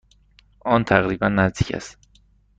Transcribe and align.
آن 0.61 0.83
تقریبا 0.83 1.27
نزدیک 1.27 1.71
است. 1.75 1.97